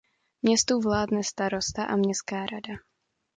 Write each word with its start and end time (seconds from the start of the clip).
Městu 0.41 0.79
vládne 0.79 1.23
starosta 1.23 1.83
a 1.85 1.95
městská 1.95 2.45
rada. 2.45 2.73